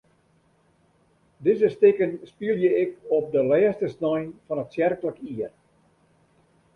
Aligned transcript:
Dizze 1.39 1.69
stikken 1.69 2.19
spylje 2.23 2.75
ik 2.75 2.97
op 3.17 3.27
de 3.35 3.41
lêste 3.51 3.87
snein 3.95 4.29
fan 4.45 4.61
it 4.63 4.69
tsjerklik 4.71 5.17
jier. 5.25 5.51